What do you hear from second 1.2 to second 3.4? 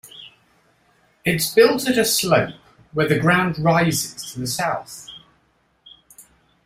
It is built at a slope, where the